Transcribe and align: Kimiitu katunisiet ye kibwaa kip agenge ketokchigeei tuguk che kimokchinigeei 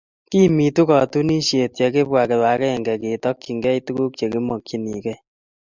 Kimiitu 0.29 0.81
katunisiet 0.89 1.73
ye 1.81 1.87
kibwaa 1.93 2.29
kip 2.29 2.43
agenge 2.53 2.93
ketokchigeei 3.01 3.81
tuguk 3.85 4.11
che 4.19 4.25
kimokchinigeei 4.33 5.21